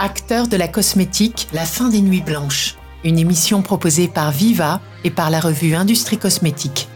Acteurs 0.00 0.46
de 0.46 0.56
la 0.56 0.68
cosmétique, 0.68 1.48
la 1.52 1.64
fin 1.64 1.88
des 1.88 2.00
nuits 2.00 2.22
blanches. 2.22 2.76
Une 3.02 3.18
émission 3.18 3.62
proposée 3.62 4.06
par 4.06 4.30
Viva 4.30 4.80
et 5.02 5.10
par 5.10 5.28
la 5.28 5.40
revue 5.40 5.74
Industrie 5.74 6.18
Cosmétique. 6.18 6.88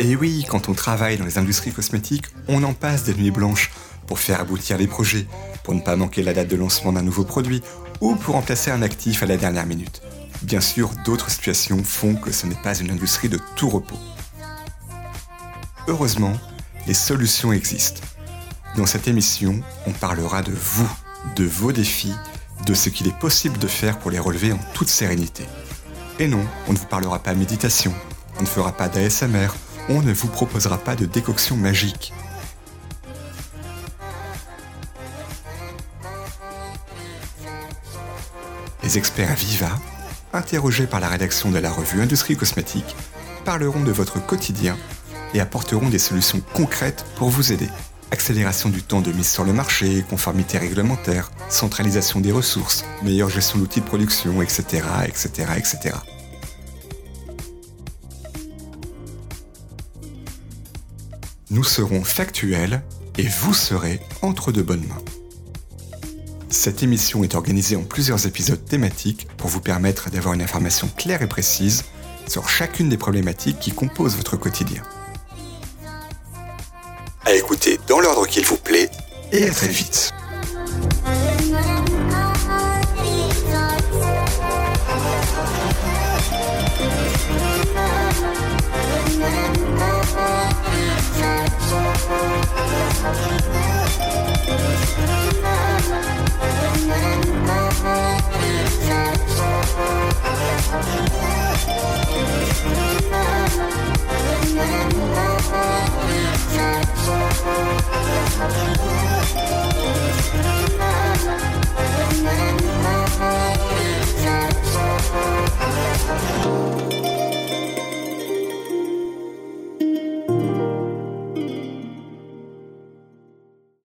Et 0.00 0.16
oui, 0.16 0.44
quand 0.48 0.68
on 0.68 0.74
travaille 0.74 1.16
dans 1.16 1.24
les 1.24 1.38
industries 1.38 1.72
cosmétiques, 1.72 2.26
on 2.48 2.64
en 2.64 2.72
passe 2.72 3.04
des 3.04 3.14
nuits 3.14 3.30
blanches 3.30 3.70
pour 4.08 4.18
faire 4.18 4.40
aboutir 4.40 4.78
les 4.78 4.88
projets, 4.88 5.26
pour 5.66 5.74
ne 5.74 5.80
pas 5.80 5.96
manquer 5.96 6.22
la 6.22 6.32
date 6.32 6.46
de 6.46 6.54
lancement 6.54 6.92
d'un 6.92 7.02
nouveau 7.02 7.24
produit 7.24 7.60
ou 8.00 8.14
pour 8.14 8.36
remplacer 8.36 8.70
un 8.70 8.82
actif 8.82 9.24
à 9.24 9.26
la 9.26 9.36
dernière 9.36 9.66
minute. 9.66 10.00
Bien 10.42 10.60
sûr, 10.60 10.92
d'autres 11.04 11.28
situations 11.28 11.82
font 11.82 12.14
que 12.14 12.30
ce 12.30 12.46
n'est 12.46 12.62
pas 12.62 12.78
une 12.78 12.92
industrie 12.92 13.28
de 13.28 13.40
tout 13.56 13.68
repos. 13.68 13.98
Heureusement, 15.88 16.34
les 16.86 16.94
solutions 16.94 17.52
existent. 17.52 18.00
Dans 18.76 18.86
cette 18.86 19.08
émission, 19.08 19.60
on 19.88 19.90
parlera 19.90 20.42
de 20.42 20.52
vous, 20.52 20.88
de 21.34 21.44
vos 21.44 21.72
défis, 21.72 22.14
de 22.64 22.72
ce 22.72 22.88
qu'il 22.88 23.08
est 23.08 23.18
possible 23.18 23.58
de 23.58 23.66
faire 23.66 23.98
pour 23.98 24.12
les 24.12 24.20
relever 24.20 24.52
en 24.52 24.60
toute 24.72 24.88
sérénité. 24.88 25.42
Et 26.20 26.28
non, 26.28 26.44
on 26.68 26.74
ne 26.74 26.78
vous 26.78 26.86
parlera 26.86 27.18
pas 27.18 27.34
méditation, 27.34 27.92
on 28.38 28.42
ne 28.42 28.46
fera 28.46 28.70
pas 28.70 28.88
d'ASMR, 28.88 29.48
on 29.88 30.00
ne 30.00 30.12
vous 30.12 30.28
proposera 30.28 30.78
pas 30.78 30.94
de 30.94 31.06
décoction 31.06 31.56
magique. 31.56 32.12
Les 38.86 38.98
experts 38.98 39.34
Viva, 39.34 39.80
interrogés 40.32 40.86
par 40.86 41.00
la 41.00 41.08
rédaction 41.08 41.50
de 41.50 41.58
la 41.58 41.72
revue 41.72 42.00
Industrie 42.00 42.36
Cosmétique, 42.36 42.94
parleront 43.44 43.82
de 43.82 43.90
votre 43.90 44.24
quotidien 44.24 44.78
et 45.34 45.40
apporteront 45.40 45.88
des 45.88 45.98
solutions 45.98 46.40
concrètes 46.54 47.04
pour 47.16 47.28
vous 47.28 47.50
aider. 47.50 47.68
Accélération 48.12 48.68
du 48.68 48.84
temps 48.84 49.00
de 49.00 49.10
mise 49.10 49.28
sur 49.28 49.42
le 49.42 49.52
marché, 49.52 50.04
conformité 50.08 50.58
réglementaire, 50.58 51.32
centralisation 51.48 52.20
des 52.20 52.30
ressources, 52.30 52.84
meilleure 53.02 53.28
gestion 53.28 53.58
d'outils 53.58 53.80
de 53.80 53.86
production, 53.86 54.40
etc., 54.40 54.84
etc., 55.08 55.30
etc. 55.56 55.96
Nous 61.50 61.64
serons 61.64 62.04
factuels 62.04 62.84
et 63.18 63.26
vous 63.26 63.52
serez 63.52 63.98
entre 64.22 64.52
de 64.52 64.62
bonnes 64.62 64.86
mains. 64.86 65.15
Cette 66.48 66.82
émission 66.82 67.24
est 67.24 67.34
organisée 67.34 67.76
en 67.76 67.82
plusieurs 67.82 68.26
épisodes 68.26 68.64
thématiques 68.64 69.26
pour 69.36 69.50
vous 69.50 69.60
permettre 69.60 70.10
d'avoir 70.10 70.34
une 70.34 70.42
information 70.42 70.88
claire 70.96 71.22
et 71.22 71.26
précise 71.26 71.84
sur 72.28 72.48
chacune 72.48 72.88
des 72.88 72.96
problématiques 72.96 73.58
qui 73.58 73.72
composent 73.72 74.16
votre 74.16 74.36
quotidien. 74.36 74.82
À 77.24 77.34
écouter 77.34 77.80
dans 77.88 78.00
l'ordre 78.00 78.26
qu'il 78.26 78.44
vous 78.44 78.56
plaît 78.56 78.88
et 79.32 79.48
à 79.48 79.50
très 79.50 79.68
vite. 79.68 80.12